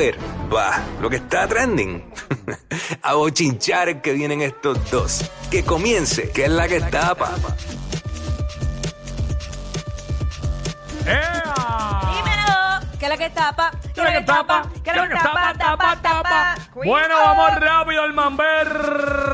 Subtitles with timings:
[0.00, 0.16] saber?
[0.52, 2.02] Va, lo que está trending.
[3.02, 5.30] A bochinchar que vienen estos dos.
[5.50, 7.32] Que comience, que es la que tapa.
[11.06, 11.54] ¡Ea!
[12.14, 14.62] Dímelo, que la que tapa, ¿Qué es lo que tapa?
[14.82, 16.56] que la que tapa, tapa, tapa.
[16.74, 19.26] Bueno, vamos rápido al Manberry.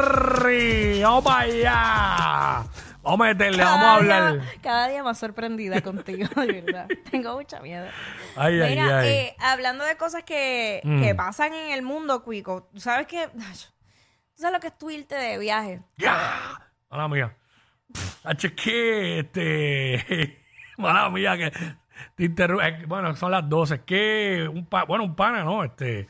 [1.03, 2.65] Vamos para allá.
[3.07, 4.33] Vamos a meterle, vamos a hablar.
[4.41, 6.89] día- Cada día más sorprendida contigo, de verdad.
[7.11, 7.87] Tengo mucha miedo.
[8.37, 9.09] Ay, Mira, ay.
[9.09, 11.03] eh, hablando de cosas que, Mm.
[11.03, 13.29] que pasan en el mundo, Cuico, ¿tú sabes qué?
[14.37, 15.81] ¿Tú sabes lo que es tu irte de viaje?
[15.97, 16.61] ¡Ya!
[16.91, 17.37] Mala mía.
[18.25, 20.43] H, que este.
[20.77, 21.51] Mala mía, que
[22.17, 23.83] te interru- eh, Bueno, son las 12.
[23.85, 25.63] Que un pa- bueno, un pana, ¿no?
[25.65, 26.09] Este.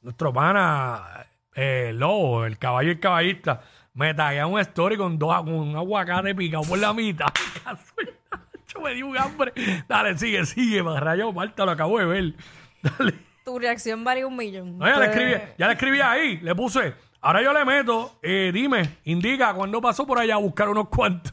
[0.00, 3.60] Nuestro pana, eh, Lobo, el caballo y el caballista,
[3.96, 7.26] me taguea un story con, dos, con un aguacate picado por la mitad.
[8.68, 9.52] Yo me di un hambre.
[9.88, 10.82] Dale, sigue, sigue.
[10.82, 12.34] Me rayó Marta, lo acabo de ver.
[12.82, 13.14] Dale.
[13.44, 14.76] Tu reacción vale un millón.
[14.78, 16.94] No, ya le Pues, escribí, ya le escribí ahí, le puse.
[17.20, 21.32] Ahora yo le meto, eh, dime, indica cuándo pasó por allá a buscar unos cuantos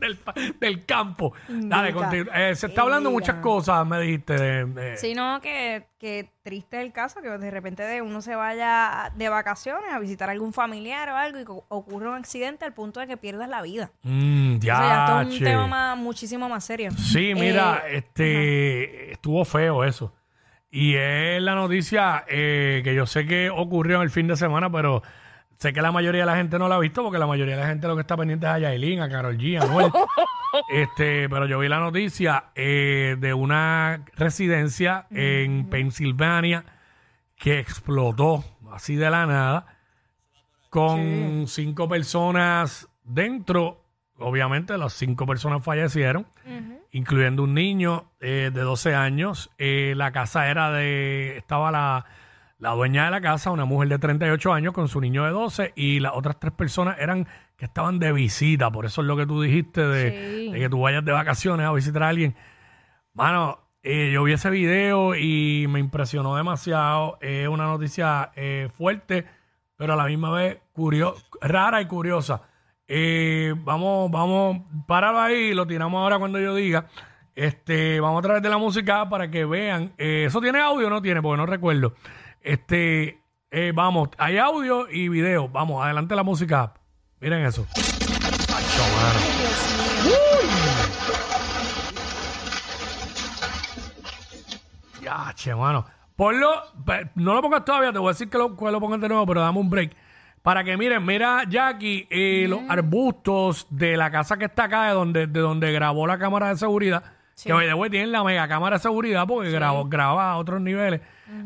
[0.60, 1.32] del, campo.
[1.48, 1.94] Dale.
[2.34, 4.34] Eh, se está hablando muchas cosas, me dijiste.
[4.34, 8.34] de- de- Sí, no, que, que triste el caso, que de repente de uno se
[8.36, 12.64] vaya de vacaciones a visitar a algún familiar o algo y co- ocurre un accidente
[12.64, 13.90] al punto de que pierdas la vida.
[14.02, 16.90] Mm, o sea, ya esto es un tema más- muchísimo más serio.
[16.92, 20.12] Sí, mira, Eh, este estuvo feo eso.
[20.70, 24.70] Y es la noticia eh, que yo sé que ocurrió en el fin de semana,
[24.70, 25.02] pero
[25.58, 27.62] sé que la mayoría de la gente no la ha visto porque la mayoría de
[27.62, 29.90] la gente lo que está pendiente es a Yailin, a Carol G, a Anuel.
[30.70, 36.64] este, pero yo vi la noticia eh, de una residencia en Pensilvania
[37.36, 39.66] que explotó así de la nada
[40.70, 43.82] con cinco personas dentro.
[44.18, 46.26] Obviamente las cinco personas fallecieron
[46.96, 49.50] incluyendo un niño eh, de 12 años.
[49.58, 52.06] Eh, la casa era de, estaba la,
[52.58, 55.72] la dueña de la casa, una mujer de 38 años con su niño de 12
[55.76, 57.26] y las otras tres personas eran
[57.56, 58.70] que estaban de visita.
[58.70, 60.10] Por eso es lo que tú dijiste de,
[60.46, 60.52] Sí.
[60.52, 62.34] de que tú vayas de vacaciones a visitar a alguien.
[63.12, 67.18] Mano, eh, yo vi ese video y me impresionó demasiado.
[67.20, 69.24] Es una noticia eh, fuerte,
[69.76, 72.42] pero a la misma vez curio- rara y curiosa.
[72.88, 76.86] Eh, vamos, vamos, páralo ahí, lo tiramos ahora cuando yo diga.
[77.34, 79.92] Este, vamos a través de la música para que vean.
[79.98, 81.20] Eh, ¿Eso tiene audio o no tiene?
[81.20, 81.94] Porque no recuerdo.
[82.46, 83.20] Este,
[83.50, 85.48] eh, vamos, hay audio y video.
[85.48, 86.74] Vamos, adelante la música.
[87.20, 87.66] Miren eso.
[87.72, 89.18] Acho, mano.
[95.02, 95.86] Ya, che, mano.
[96.14, 96.62] Ponlo,
[97.16, 99.26] no lo pongas todavía, te voy a decir que lo, que lo pongas de nuevo,
[99.26, 99.96] pero dame un break.
[100.42, 104.92] Para que miren, mira, Jackie, eh, los arbustos de la casa que está acá, de
[104.92, 107.02] donde, de donde grabó la cámara de seguridad,
[107.44, 110.60] que by the way, tienen la mega cámara de seguridad porque grabó, graba a otros
[110.60, 111.02] niveles.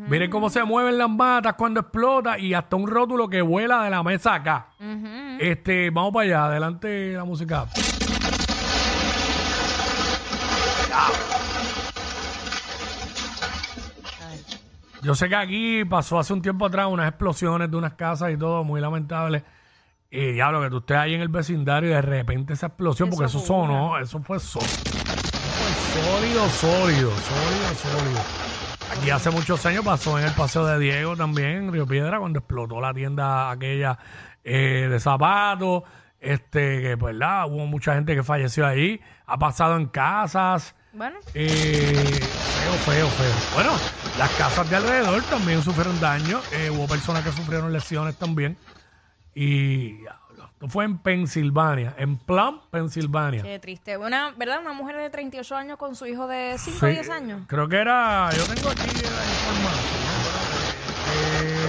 [0.07, 3.89] Miren cómo se mueven las matas cuando explota y hasta un rótulo que vuela de
[3.89, 4.67] la mesa acá.
[5.39, 7.65] Este, vamos para allá, adelante la música.
[15.03, 18.37] Yo sé que aquí pasó hace un tiempo atrás unas explosiones de unas casas y
[18.37, 19.43] todo, muy lamentable.
[20.11, 23.25] Y diablo, que tú estés ahí en el vecindario y de repente esa explosión, porque
[23.25, 24.90] eso Eso sonó, eso fue sólido.
[25.93, 28.21] Sólido, sólido, sólido, sólido.
[28.97, 32.39] Aquí hace muchos años pasó en el Paseo de Diego también, en Río Piedra, cuando
[32.39, 33.97] explotó la tienda aquella
[34.43, 35.83] eh, de zapatos.
[36.19, 37.47] Este, que pues, ¿verdad?
[37.47, 39.01] Hubo mucha gente que falleció ahí.
[39.25, 40.75] Ha pasado en casas.
[40.93, 43.33] Bueno, Eh, feo, feo, feo.
[43.55, 43.71] Bueno,
[44.17, 46.39] las casas de alrededor también sufrieron daño.
[46.51, 48.57] Eh, hubo personas que sufrieron lesiones también.
[49.33, 50.03] Y
[50.61, 53.41] esto fue en Pensilvania, en Plum, Pensilvania.
[53.41, 53.97] qué triste.
[53.97, 54.59] Una, ¿verdad?
[54.61, 57.41] Una mujer de 38 años con su hijo de 5 Sí, o 10 años.
[57.47, 58.29] Creo que era.
[58.31, 60.01] Yo tengo aquí la información.
[61.15, 61.67] Eh,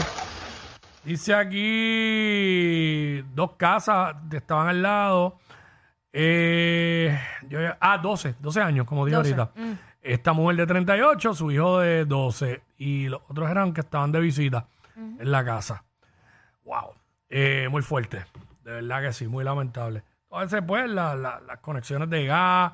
[1.04, 5.38] dice aquí dos casas estaban al lado.
[6.12, 9.58] Eh, yo, ah, 12, 12 años, como digo 12, ahorita.
[9.58, 9.72] mm.
[10.02, 12.60] Esta mujer de 38, su hijo de 12.
[12.76, 15.82] Y los otros eran que estaban de visita en la casa.
[16.66, 16.92] Wow.
[17.30, 18.26] Eh, muy fuerte.
[18.64, 20.02] De verdad que sí, muy lamentable.
[20.30, 22.72] Veces, pues, la- la- las conexiones de gas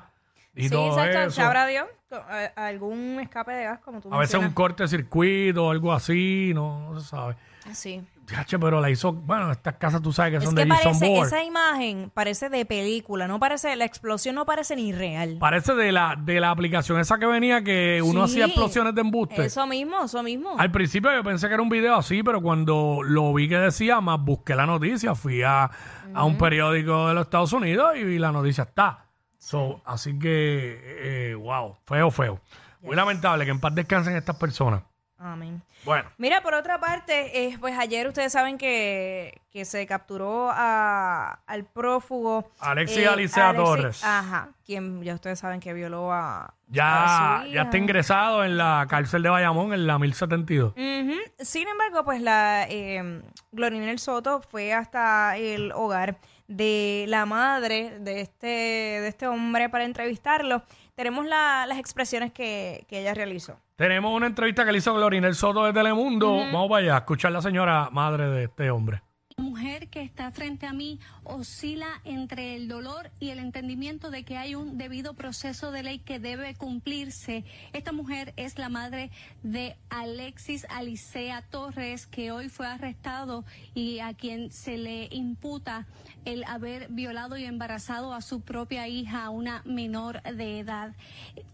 [0.55, 1.19] y sí, todo exacto.
[1.21, 1.31] eso.
[1.31, 1.85] Sabrá Dios.
[2.11, 4.55] a- algún escape de gas, como tú A veces un mencionas.
[4.55, 7.35] corte de circuito o algo así, no, no se sabe.
[7.73, 8.01] Sí.
[8.27, 10.93] Yache, pero la hizo, bueno, estas casas tú sabes que Es son que de Jason
[10.93, 11.27] parece, Bourne.
[11.27, 15.37] esa imagen parece de película, no parece, la explosión no parece ni real.
[15.39, 19.01] Parece de la, de la aplicación esa que venía que uno Sí, hacía explosiones de
[19.01, 19.45] embuste.
[19.45, 20.55] Eso mismo, eso mismo.
[20.57, 24.01] Al principio yo pensé que era un video así, pero cuando lo vi que decía,
[24.01, 25.69] más busqué la noticia, fui a,
[26.13, 29.05] a un periódico de los Estados Unidos y la noticia está.
[29.39, 32.39] So, así que, eh, wow, feo, feo.
[32.81, 34.83] Muy lamentable que en paz descansen estas personas.
[35.17, 35.61] Amén.
[35.83, 41.39] Bueno, Mira, por otra parte, eh, pues ayer ustedes saben que, que se capturó a-
[41.47, 42.51] al prófugo.
[42.59, 44.03] Alexis Alicea Torres.
[44.03, 46.53] Ajá, quien ya ustedes saben que violó a.
[46.67, 50.73] ya, ya está ingresado en la cárcel de Bayamón, en la 1072.
[50.73, 51.13] Ujú.
[51.39, 56.17] Sin embargo, pues la eh, Glorinel Soto fue hasta el hogar
[56.47, 60.61] de la madre de este, de este hombre para entrevistarlo.
[60.93, 63.57] Tenemos la- las expresiones que, que ella realizó.
[63.75, 66.35] Tenemos una entrevista que le hizo Glorinel Soto de Telemundo.
[66.35, 69.01] Vamos para allá a escuchar a la señora madre de este hombre.
[69.39, 74.35] Mujer que está frente a mí oscila entre el dolor y el entendimiento de que
[74.37, 77.45] hay un debido proceso de ley que debe cumplirse.
[77.71, 84.13] Esta mujer es la madre de Alexis Alicea Torres, que hoy fue arrestado y a
[84.13, 85.87] quien se le imputa
[86.25, 90.93] el haber violado y embarazado a su propia hija, una menor de edad.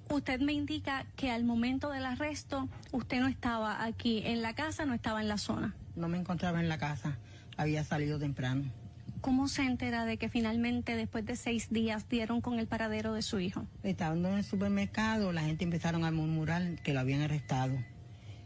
[0.09, 4.85] Usted me indica que al momento del arresto usted no estaba aquí en la casa,
[4.85, 5.75] no estaba en la zona.
[5.95, 7.17] No me encontraba en la casa,
[7.57, 8.63] había salido temprano.
[9.21, 13.23] ¿Cómo se entera de que finalmente después de seis días dieron con el paradero de
[13.23, 13.65] su hijo?
[13.81, 17.75] Estando en el supermercado, la gente empezaron a murmurar que lo habían arrestado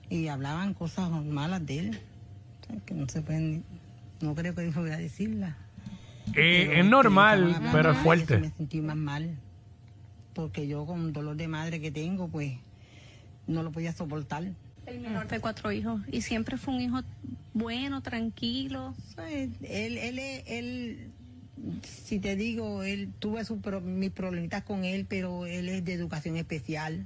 [0.09, 1.99] y hablaban cosas malas de él,
[2.61, 3.65] o sea, que no se pueden,
[4.21, 5.57] no creo que yo voy a decirla.
[6.35, 8.37] Eh, Pero, es normal, hablando pero es fuerte.
[8.37, 9.37] Me sentí más mal,
[10.33, 12.53] porque yo con dolor de madre que tengo, pues
[13.47, 14.43] no lo podía soportar.
[14.85, 16.01] El menor de cuatro hijos.
[16.11, 17.01] Y siempre fue un hijo
[17.59, 18.95] bueno, tranquilo.
[19.61, 21.11] Él, él, él,
[21.83, 25.93] si te digo, él tuve sus pro- mis problemitas con él, pero él es de
[25.93, 27.05] educación especial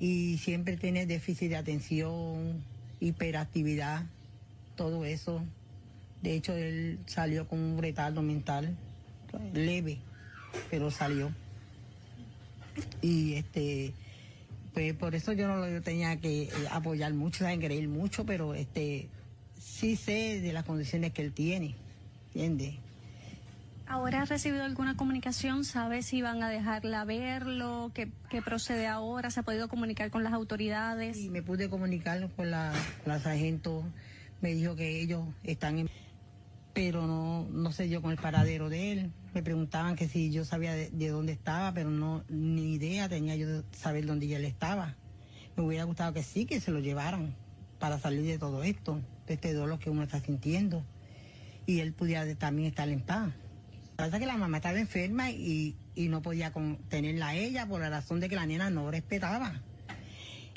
[0.00, 2.64] y siempre tiene déficit de atención,
[3.00, 4.06] hiperactividad,
[4.74, 5.44] todo eso.
[6.22, 8.76] De hecho, él salió con un retardo mental
[9.54, 9.98] leve,
[10.70, 11.32] pero salió.
[13.00, 13.92] Y este,
[14.72, 18.54] pues por eso yo no lo tenía que eh, apoyar mucho, saben creer mucho, pero
[18.54, 19.08] este
[19.62, 21.74] sí sé de las condiciones que él tiene,
[22.28, 22.74] ¿entiendes?
[23.86, 25.64] ¿Ahora ha recibido alguna comunicación?
[25.64, 27.90] ¿Sabe si van a dejarla verlo?
[27.94, 29.30] ¿Qué, qué procede ahora?
[29.30, 31.18] ¿Se ha podido comunicar con las autoridades?
[31.18, 32.72] Y me pude comunicar con la,
[33.04, 33.84] la sargento,
[34.40, 35.90] me dijo que ellos están en...
[36.72, 39.10] Pero no, no sé yo con el paradero de él.
[39.34, 43.36] Me preguntaban que si yo sabía de, de dónde estaba, pero no, ni idea tenía
[43.36, 44.94] yo de saber dónde él estaba.
[45.54, 47.34] Me hubiera gustado que sí, que se lo llevaran
[47.82, 50.84] para salir de todo esto, de este dolor que uno está sintiendo.
[51.66, 53.32] Y él pudiera también estar en paz.
[53.96, 57.80] Pasa que la mamá estaba enferma y, y no podía con- tenerla a ella por
[57.80, 59.60] la razón de que la nena no respetaba.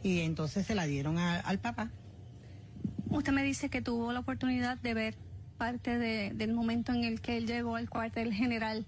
[0.04, 1.89] Y entonces se la dieron al papá.
[3.10, 5.16] Usted me dice que tuvo la oportunidad de ver
[5.57, 8.86] parte de- del momento en el que él llegó al cuartel general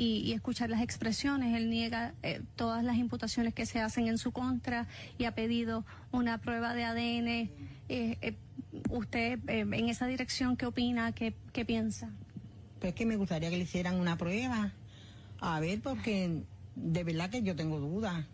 [0.00, 1.54] y, escuchar las expresiones.
[1.54, 4.88] Él niega eh, todas las imputaciones que se hacen en su contra
[5.18, 7.28] y ha pedido una prueba de ADN.
[7.28, 7.50] Eh,
[7.88, 8.34] eh,
[8.88, 11.12] ¿Usted eh, en esa dirección qué opina?
[11.12, 12.08] ¿Qué, qué piensa?
[12.80, 14.72] Pues que me gustaría que le hicieran una prueba.
[15.38, 16.44] A ver, porque
[16.76, 18.24] de verdad que yo tengo dudas.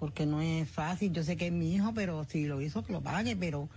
[0.00, 1.12] Porque no es fácil.
[1.12, 3.36] Yo sé que es mi hijo, pero si lo hizo, que lo pague.
[3.36, 3.68] Pero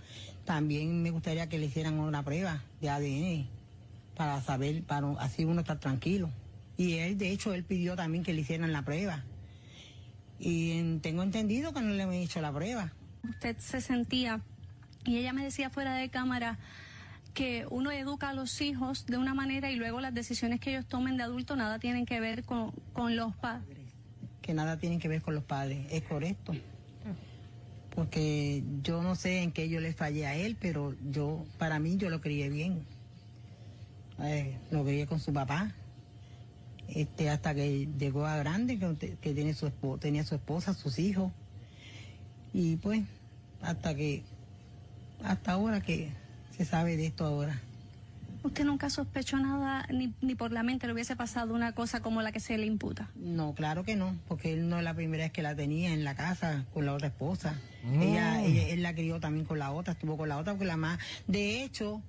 [0.44, 3.46] también me gustaría que le hicieran una prueba de ADN
[4.16, 6.28] para saber, para así uno estar tranquilo.
[6.80, 9.22] Y él, de hecho, él pidió también que le hicieran la prueba.
[10.38, 12.92] Y en- tengo entendido que no le han hecho la prueba.
[13.28, 14.40] usted se sentía,
[15.04, 16.58] y ella me decía fuera de cámara,
[17.34, 20.86] que uno educa a los hijos de una manera y luego las decisiones que ellos
[20.86, 23.76] tomen de adulto nada tienen que ver con, con los padres.
[24.40, 25.86] que nada tienen que ver con los padres.
[25.90, 26.54] Es correcto.
[27.94, 31.96] Porque yo no sé en qué yo le fallé a él, pero yo, para mí,
[31.98, 32.84] yo lo crié bien.
[34.22, 35.74] Eh, lo crié con su papá.
[36.94, 40.98] Este, hasta que llegó a grande, que, que tiene su espo- tenía su esposa, sus
[40.98, 41.30] hijos.
[42.52, 43.02] Y pues,
[43.62, 44.22] hasta que,
[45.24, 46.10] hasta ahora que
[46.56, 47.60] se sabe de esto ahora.
[48.42, 52.22] Usted nunca sospechó nada, ni, ni por la mente le hubiese pasado una cosa como
[52.22, 53.10] la que se le imputa.
[53.14, 56.04] No, claro que no, porque él no es la primera vez que la tenía en
[56.04, 57.54] la casa con la otra esposa.
[58.00, 60.78] Ella, ella- él la crió también con la otra, estuvo con la otra, porque la
[60.78, 62.00] más, de hecho,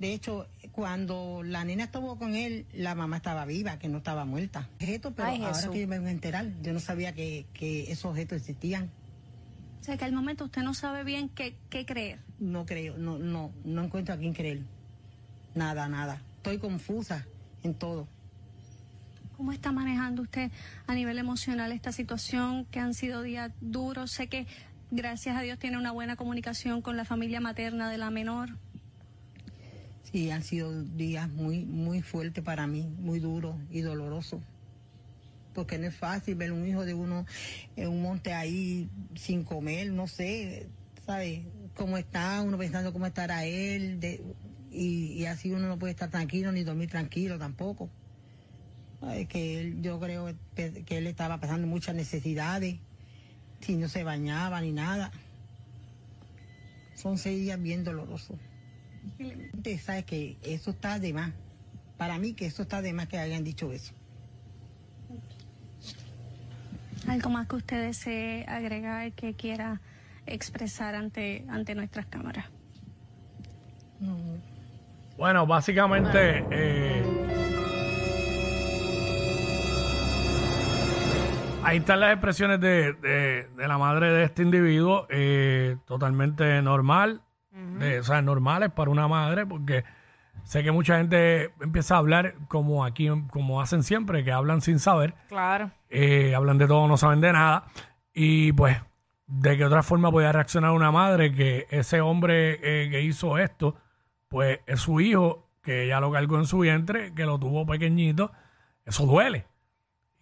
[0.00, 4.24] de hecho, cuando la nena estuvo con él, la mamá estaba viva, que no estaba
[4.24, 4.66] muerta.
[4.76, 7.92] Objetos, pero Ay, ahora que yo me vengo a enterar, yo no sabía que, que
[7.92, 8.90] esos objetos existían.
[9.78, 12.18] O sea que al momento usted no sabe bien qué, qué creer.
[12.38, 14.62] No creo, no, no, no encuentro a quién creer.
[15.54, 16.22] Nada, nada.
[16.36, 17.26] Estoy confusa
[17.62, 18.08] en todo.
[19.36, 20.50] ¿Cómo está manejando usted
[20.86, 24.12] a nivel emocional esta situación que han sido días duros?
[24.12, 24.46] Sé que
[24.90, 28.56] gracias a Dios tiene una buena comunicación con la familia materna de la menor.
[30.02, 34.40] Sí, han sido días muy, muy fuertes para mí, muy duros y dolorosos.
[35.54, 37.26] Porque no es fácil ver un hijo de uno
[37.76, 40.68] en un monte ahí sin comer, no sé,
[41.06, 41.40] ¿sabes?
[41.74, 43.98] cómo está, uno pensando cómo estará él,
[44.70, 47.88] y, y así uno no puede estar tranquilo ni dormir tranquilo tampoco.
[49.14, 52.76] Es que él, yo creo que él estaba pasando muchas necesidades,
[53.60, 55.10] si no se bañaba ni nada.
[56.94, 58.38] Son seis días bien dolorosos.
[59.54, 61.32] Usted sabe que eso está de más.
[61.96, 63.92] Para mí que eso está de más que hayan dicho eso.
[67.08, 69.80] Algo más que usted desee agregar que quiera
[70.26, 72.46] expresar ante, ante nuestras cámaras.
[73.98, 74.16] No,
[75.18, 77.02] Bueno, básicamente, eh,
[81.62, 87.22] ahí están las expresiones de, de- de la madre de este individuo, eh, totalmente normal,
[87.52, 89.84] de- o sea, normales para una madre, porque
[90.44, 94.78] sé que mucha gente empieza a hablar como aquí, como hacen siempre, que hablan sin
[94.78, 95.70] saber, Claro.
[95.88, 97.64] eh, hablan de todo, no saben de nada,
[98.14, 98.76] y pues,
[99.26, 103.76] de qué otra forma podía reaccionar una madre que ese hombre eh, que hizo esto,
[104.28, 108.32] pues es su hijo, que ella lo cargó en su vientre, que lo tuvo pequeñito,
[108.84, 109.46] eso duele.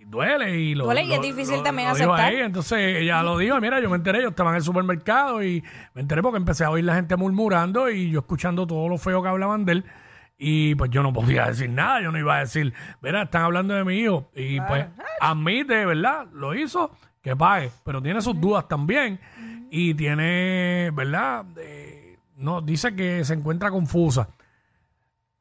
[0.01, 2.21] Y duele y lo Duele y es lo- difícil lo- también lo aceptar.
[2.21, 2.37] ahí.
[2.37, 5.63] Entonces ella lo dijo, mira, yo me enteré, yo estaba en el supermercado y
[5.95, 9.23] me enteré porque empecé a oír la gente murmurando y yo escuchando todo lo feo
[9.23, 9.85] que hablaban de él.
[10.39, 13.75] Y pues yo no podía decir nada, yo no iba a decir, mira, están hablando
[13.75, 14.31] de mi hijo.
[14.37, 14.87] Y pues
[15.21, 16.27] admite, ¿verdad?
[16.33, 19.19] Lo hizo, que pague, pero tiene sus dudas también.
[19.71, 21.45] Y tiene, ¿verdad?
[21.61, 24.29] Eh, no, dice que se encuentra confusa.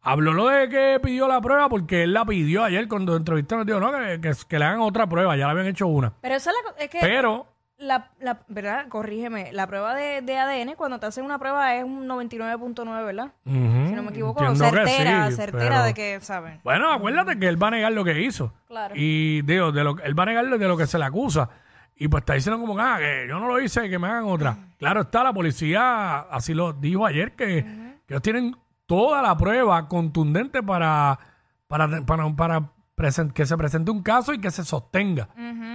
[0.10, 3.66] Habló lo de que pidió la prueba porque él la pidió ayer cuando entrevistaron.
[3.66, 6.14] Dijo, no, que, que- que le hagan otra prueba, ya le habían hecho una.
[6.22, 7.46] Pero eso es, la es que Pero,
[7.78, 8.88] la, la, ¿verdad?
[8.88, 13.32] Corrígeme, la prueba de, de ADN cuando te hacen una prueba es un 99.9, ¿verdad?
[13.46, 16.60] ujú, Si no me equivoco, entiendo certera, sí, certera pero- de que, ¿saben?
[16.64, 18.54] Bueno, acuérdate que él va a negar lo que hizo.
[18.68, 18.96] Claro.
[18.98, 21.50] Y digo, de lo, él va a negar de lo que se le acusa.
[21.98, 24.56] Y pues está diciendo como ah, que yo no lo hice, que me hagan otra.
[24.80, 27.66] Claro está, la policía así lo dijo ayer, que,
[28.06, 28.56] que ellos tienen
[28.88, 31.20] toda la prueba contundente para,
[31.68, 35.30] para, para, para presen- que se presente un caso y que se sostenga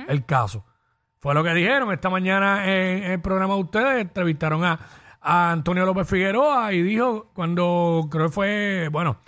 [0.09, 0.65] el caso.
[1.21, 4.01] Fue lo que dijeron esta mañana en, en el programa de ustedes.
[4.03, 4.81] Entrevistaron a,
[5.21, 9.19] a Antonio López Figueroa y dijo, cuando creo que fue, bueno,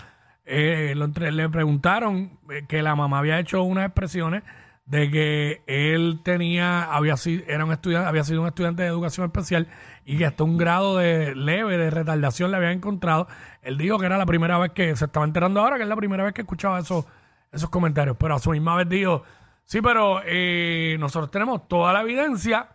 [0.44, 4.42] eh, lo le preguntaron eh, que la mamá había hecho unas expresiones
[4.86, 9.26] de que él tenía, había sido, era un estudiante, había sido un estudiante de educación
[9.26, 9.66] especial
[10.04, 13.26] y que hasta un grado de leve de retardación le había encontrado.
[13.62, 15.96] Él dijo que era la primera vez que se estaba enterando ahora, que es la
[15.96, 17.06] primera vez que escuchaba esos,
[17.50, 18.16] esos comentarios.
[18.18, 19.22] Pero a su misma vez dijo,
[19.64, 22.68] sí, pero eh, nosotros tenemos toda la evidencia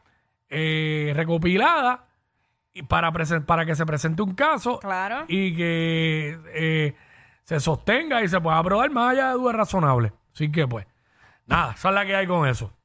[0.50, 2.06] eh, recopilada
[2.74, 5.26] y para, para que se presente un caso Claro.
[5.28, 6.96] y que eh,
[7.44, 10.12] se sostenga y se pueda aprobar más allá de dudas razonables.
[10.34, 10.88] Así que pues,
[11.50, 12.72] nada, esa es la que hay con eso.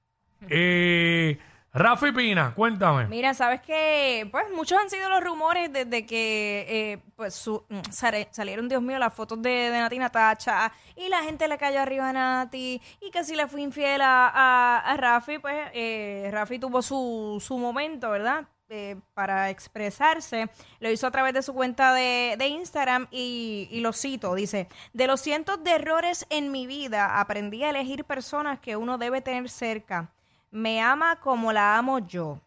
[0.49, 1.39] Eh,
[1.73, 3.07] Rafi Pina, cuéntame.
[3.07, 7.81] Mira, sabes que, pues, muchos han sido los rumores desde que, eh, pues, su- mm,
[7.91, 12.11] salieron, Dios mío, las fotos de, de Nati Natacha y la gente le cayó arriba
[12.11, 16.59] a Nati y que si le fue infiel a, a, a Rafi, pues, eh, Rafi
[16.61, 18.45] tuvo su, su momento, ¿verdad?
[18.71, 20.49] Eh, para expresarse,
[20.81, 24.69] lo hizo a través de su cuenta de, de Instagram y, y lo cito, dice,
[24.95, 29.21] de los cientos de errores en mi vida aprendí a elegir personas que uno debe
[29.21, 30.11] tener cerca.
[30.51, 32.41] Me ama como la amo yo.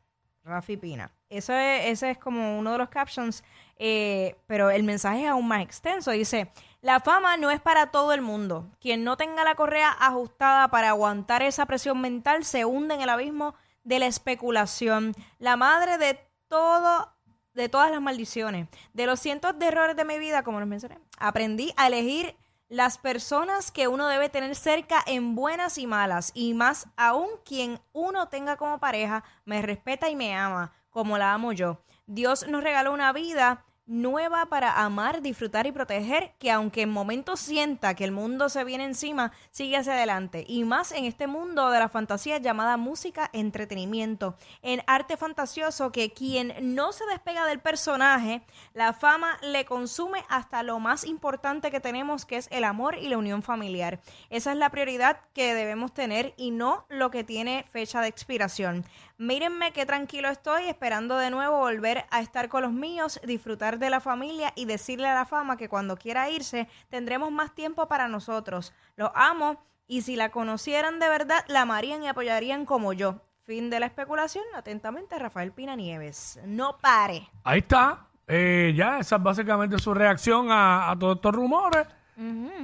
[0.43, 1.11] Rafi Pina.
[1.29, 3.43] Eso es, ese es como uno de los captions,
[3.77, 6.11] eh, pero el mensaje es aún más extenso.
[6.11, 8.65] Dice, la fama no es para todo el mundo.
[8.79, 13.09] Quien no tenga la correa ajustada para aguantar esa presión mental se hunde en el
[13.09, 13.53] abismo
[13.87, 15.15] de la especulación.
[15.39, 17.13] La madre de todo
[17.53, 20.99] de todas las maldiciones, de los cientos de errores de mi vida, como les mencioné,
[21.17, 22.35] aprendí a elegir
[22.69, 27.79] las personas que uno debe tener cerca en buenas y malas, y más aún quien
[27.93, 31.81] uno tenga como pareja, me respeta y me ama, como la amo yo.
[32.05, 37.39] Dios nos regaló una vida nueva para amar, disfrutar y proteger, que aunque en momentos
[37.39, 40.43] sienta que el mundo se viene encima, sigue hacia adelante.
[40.47, 46.11] Y más en este mundo de la fantasía llamada música, entretenimiento, en arte fantasioso que
[46.11, 51.79] quien no se despega del personaje, la fama le consume hasta lo más importante que
[51.79, 53.99] tenemos, que es el amor y la unión familiar.
[54.29, 58.85] Esa es la prioridad que debemos tener y no lo que tiene fecha de expiración.
[59.19, 63.89] Mírenme qué tranquilo estoy, esperando de nuevo volver a estar con los míos, disfrutar de
[63.89, 68.07] la familia y decirle a la fama que cuando quiera irse tendremos más tiempo para
[68.07, 68.73] nosotros.
[68.95, 69.57] Los amo
[69.87, 73.21] y si la conocieran de verdad, la amarían y apoyarían como yo.
[73.45, 74.43] Fin de la especulación.
[74.55, 76.37] Atentamente, Rafael Pina Nieves.
[76.45, 77.29] No pare.
[77.45, 78.07] Ahí está.
[78.27, 81.87] Eh, ya, esa es básicamente su reacción a, a todos estos rumores.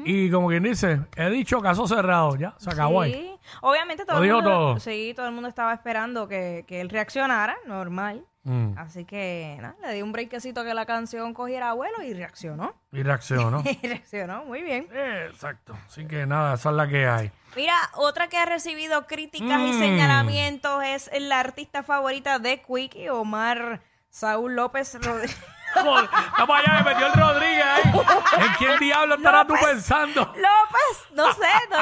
[0.03, 3.13] Y como quien dice, he dicho caso cerrado, ya, se acabó ahí.
[3.13, 4.79] Sí, obviamente todo Lo el dijo mundo, todo.
[4.79, 8.25] sí, todo el mundo estaba esperando que, que él reaccionara, normal.
[8.43, 8.77] Mm.
[8.77, 12.75] Así que nada, le di un breakcito que la canción cogiera vuelo y reaccionó.
[12.91, 13.63] Y reaccionó.
[13.81, 14.87] Y reaccionó muy bien.
[14.91, 15.77] Eh, Exacto.
[15.87, 17.31] Así que nada, esa es la que hay.
[17.55, 19.79] Mira, otra que ha recibido críticas y Mm.
[19.79, 25.37] señalamientos es la artista favorita de Quickie, Omar Saúl López Rodríguez.
[25.75, 26.03] Vamos
[26.59, 27.91] allá, me metió el Rodríguez ahí.
[28.45, 30.21] ¿En quién diablo estarás tú pensando?
[30.25, 31.77] López, no sé, no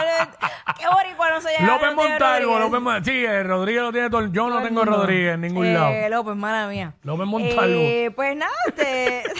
[1.43, 1.73] no se llama.
[1.73, 2.59] López Montalvo.
[2.59, 4.27] López Mon- Sí, eh, Rodríguez lo tiene todo.
[4.27, 4.83] Yo no tengo.
[4.85, 6.09] Rodríguez en ningún Eh, lado.
[6.09, 6.93] López, mala mía.
[7.03, 7.79] López Montalvo.
[7.81, 9.23] Eh, pues nada, te...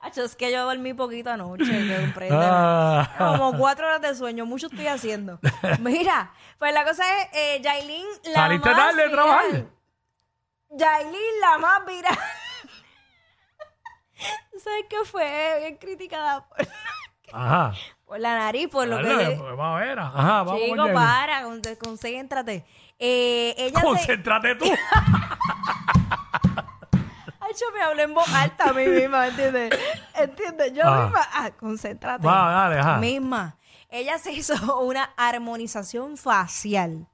[0.00, 2.28] Acho, es que yo dormí poquito anoche, que.
[2.30, 3.08] Ah.
[3.18, 5.40] Como cuatro horas de sueño, mucho estoy haciendo.
[5.80, 9.24] Mira, pues la cosa es, eh, Yailin, la ¿Saliste más tarde de viral.
[9.24, 9.64] trabajar?
[10.70, 12.18] Yailin, la más viral.
[14.62, 15.56] ¿Sabes qué fue?
[15.60, 16.58] Bien criticada por,
[17.32, 17.72] Ajá.
[18.06, 19.04] Por la nariz, por lo que...
[19.04, 19.98] Dale, pues, vamos a ver.
[19.98, 20.94] Ajá, vamos Chico, Yailin.
[20.94, 22.64] para, con- concéntrate.
[22.98, 23.86] Eh, ella se...
[23.86, 24.66] Concéntrate tú.
[27.40, 29.78] Ay, yo me hablé en voz alta a mí misma, ¿entiendes?
[30.14, 30.72] ¿Entiendes?
[30.74, 31.04] Yo Ah.
[31.04, 31.20] misma...
[31.32, 32.26] Ah, concéntrate.
[32.26, 32.96] Va, dale, ajá.
[32.98, 33.56] Misma.
[33.90, 37.06] Ella se hizo una armonización facial.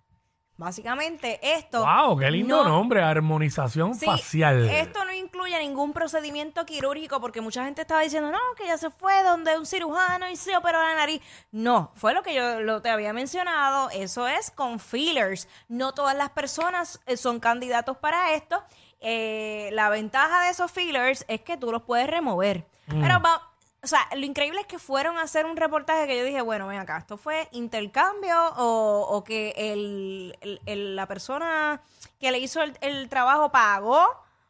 [0.60, 1.84] Básicamente esto...
[1.84, 3.02] Wow, qué lindo no- nombre.
[3.02, 4.68] Armonización Sí, facial.
[4.68, 8.90] Esto no incluye ningún procedimiento quirúrgico porque mucha gente estaba diciendo, no, que ella se
[8.90, 11.22] fue donde un cirujano y se operó la nariz.
[11.50, 13.88] No, fue lo que yo lo te había mencionado.
[13.88, 15.48] Eso es con fillers.
[15.68, 18.62] No todas las personas eh, son candidatos para esto.
[19.00, 22.66] Eh, la ventaja de esos fillers es que tú los puedes remover.
[22.86, 23.49] Pero va,
[23.82, 26.66] o sea, lo increíble es que fueron a hacer un reportaje que yo dije, bueno,
[26.66, 31.80] ven acá, ¿esto fue intercambio o, o que el, el- el- la persona
[32.18, 34.06] que le hizo el, el trabajo pagó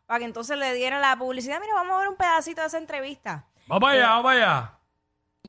[0.06, 1.60] para que entonces le diera la publicidad?
[1.60, 3.44] Mira, vamos a ver un pedacito de esa entrevista.
[3.68, 4.72] Vamos para allá, vamos para allá.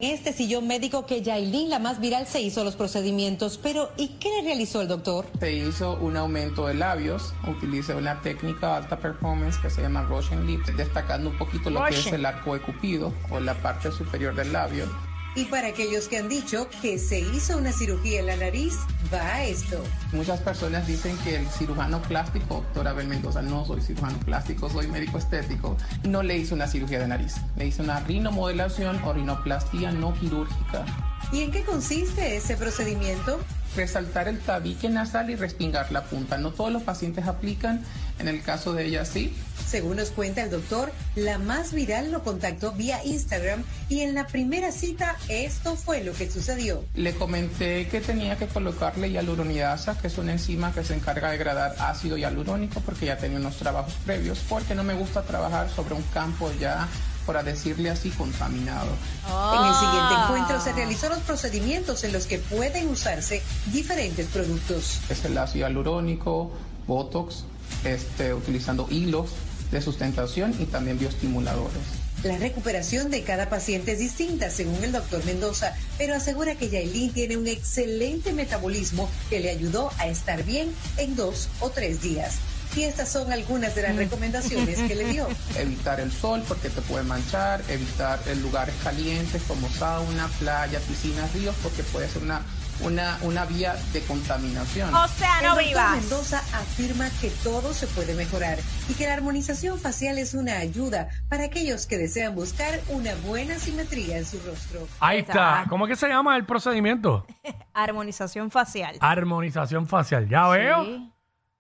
[0.01, 3.59] En este sillón médico que Yailin, la más viral, se hizo los procedimientos.
[3.61, 5.27] Pero, ¿y qué le realizó el doctor?
[5.39, 10.47] Se hizo un aumento de labios, utilicé una técnica alta performance que se llama Russian
[10.47, 14.33] Lips, destacando un poquito lo que es el arco de cupido o la parte superior
[14.33, 14.85] del labio.
[15.33, 18.75] Y para aquellos que han dicho que se hizo una cirugía en la nariz,
[19.13, 19.81] va a esto.
[20.11, 24.87] Muchas personas dicen que el cirujano plástico, doctor Abel Mendoza, no soy cirujano plástico, soy
[24.87, 29.93] médico estético, no le hice una cirugía de nariz, le hice una rinomodelación o rinoplastía
[29.93, 30.85] no quirúrgica.
[31.31, 33.39] ¿Y en qué consiste ese procedimiento?
[33.77, 36.37] Resaltar el tabique nasal y respingar la punta.
[36.37, 37.85] No todos los pacientes aplican,
[38.19, 39.33] en el caso de ella sí,
[39.69, 44.27] Según nos cuenta el doctor, la más viral lo contactó vía Instagram y en la
[44.27, 46.83] primera cita esto fue lo que sucedió.
[46.95, 51.37] Le comenté que tenía que colocarle hialuronidasa, que es una enzima que se encarga de
[51.37, 55.93] degradar ácido hialurónico, porque ya tenía unos trabajos previos, porque no me gusta trabajar sobre
[55.95, 56.87] un campo ya,
[57.25, 58.89] por decirle así, contaminado.
[59.27, 60.25] En el siguiente Ah.
[60.25, 64.99] encuentro se realizó los procedimientos en los que pueden usarse diferentes productos.
[65.09, 66.51] Es el ácido hialurónico,
[66.87, 67.45] Botox,
[67.83, 69.31] este, utilizando hilos
[69.71, 72.01] de sustentación y también bioestimuladores.
[72.23, 77.11] La recuperación de cada paciente es distinta, según el doctor Mendoza, pero asegura que Yailin
[77.11, 82.35] tiene un excelente metabolismo que le ayudó a estar bien en dos o tres días.
[82.75, 85.27] Y estas son algunas de las recomendaciones que le dio.
[85.57, 91.33] Evitar el sol porque te puede manchar, evitar eh, lugares calientes como sauna, playa, piscinas,
[91.33, 92.43] ríos, porque puede ser una,
[92.83, 94.93] una, una vía de contaminación.
[94.93, 96.01] O sea, El no doctor vivas.
[96.01, 98.57] Mendoza afirma que todo se puede mejorar
[98.89, 103.57] y que la armonización facial es una ayuda para aquellos que desean buscar una buena
[103.59, 104.87] simetría en su rostro.
[104.99, 105.65] Ahí Está.
[105.69, 107.25] ¿Cómo es que se llama el procedimiento?
[107.73, 108.97] Armonización facial.
[108.99, 110.27] Armonización facial.
[110.27, 110.83] Ya veo.
[110.83, 111.11] Sí.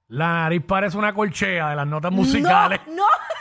[0.07, 2.81] La nariz parece una colchea de las notas musicales.
[2.87, 3.03] No, no.